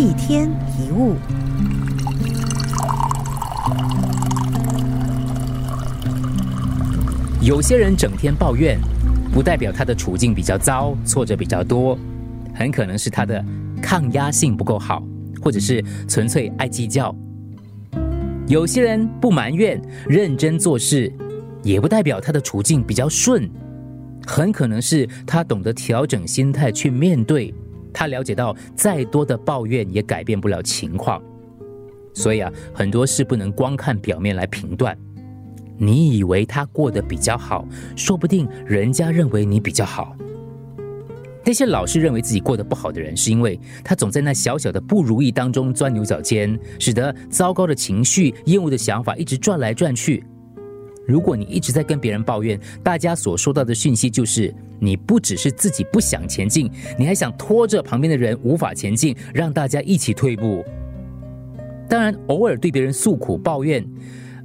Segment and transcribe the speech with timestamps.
[0.00, 1.14] 一天一物。
[7.42, 8.80] 有些人整天抱怨，
[9.30, 11.98] 不代表他的处境比较糟，挫折比较多，
[12.54, 13.44] 很可能是他的
[13.82, 15.02] 抗压性不够好，
[15.42, 17.14] 或者是纯粹爱计较。
[18.48, 19.78] 有些人不埋怨，
[20.08, 21.12] 认真做事，
[21.62, 23.46] 也不代表他的处境比较顺，
[24.26, 27.54] 很可能是他懂得调整心态去面对。
[27.92, 31.22] 他了解到，再多的抱怨也改变不了情况，
[32.14, 34.96] 所以啊，很多事不能光看表面来评断。
[35.76, 37.66] 你以为他过得比较好，
[37.96, 40.14] 说不定人家认为你比较好。
[41.42, 50.22] 那些老是认为自己过得不好的人，是因为他总在那小小的不如意当中钻牛角尖，使得糟糕的情绪、厌恶的想法一直转来转去。
[51.10, 60.64] 如果你一直在跟别人抱怨，大家所收到的讯息就是，你不只是自己不想前进，你还想拖着旁边的人无法前进，让大家一起退步。
[61.88, 63.84] 当然，偶尔对别人诉苦抱怨。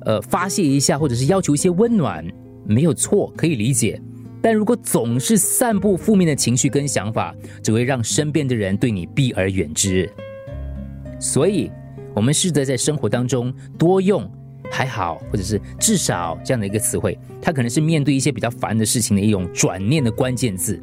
[0.01, 2.23] 呃，发泄一下，或者是要求一些温暖，
[2.63, 3.99] 没有错，可以理解。
[4.39, 10.07] 但如果总是散布负面的情绪跟想法，只会让身边的人对你避而远之。
[11.19, 11.71] 所以，
[12.13, 14.29] 我们试着在生活当中多用
[14.71, 20.81] “还好”或者是“至少”这样的一个词汇，它可能是面对一些比较烦的事情的一种转念的关键字。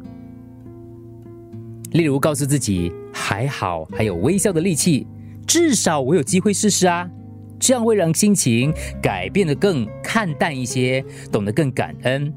[1.91, 5.05] 例如，告诉自己“还好”，还有微笑的力气，
[5.45, 7.09] 至少我有机会试试啊。
[7.59, 12.33] 这样会让心情改变的更看淡一些，懂得更感恩。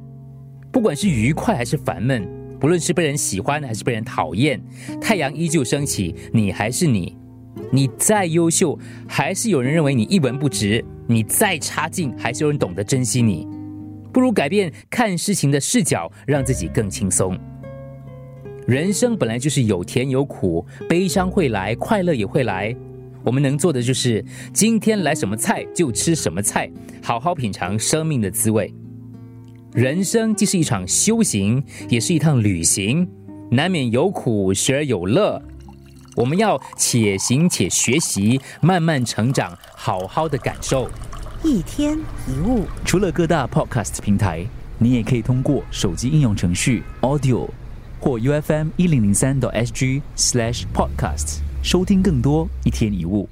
[0.71, 2.29] 不管是愉快还是烦闷，
[2.61, 4.63] 不论是被人喜欢还是被人讨厌，
[5.01, 7.17] 太阳依旧升起，你还是你。
[7.71, 13.47] 你再优秀，还是有人认为你一文不值；你再差劲，还是有人懂得珍惜你。
[14.13, 17.39] 不如改变看事情的视角，让自己更轻松。
[18.67, 22.75] 人生本来就是有甜有苦，悲伤会来，快乐也会来。
[23.23, 26.71] 我们能做的就是今天来什么菜就吃什么菜，
[27.03, 28.73] 好好品尝生命的滋味。
[29.73, 33.07] 人生既是一场修行，也是一趟旅行，
[33.51, 35.43] 难免有苦，时而有乐。
[36.17, 40.89] 我们要且行且学习，慢慢成长，好好的感受。
[41.45, 44.47] 一天一物，除了各大 Podcast 平台，
[44.79, 47.47] 你也可以通过手机应用程序 Audio
[48.01, 51.41] 或 U F M 一零零三 SG Slash Podcast。
[51.63, 53.29] 收听更多一天一物。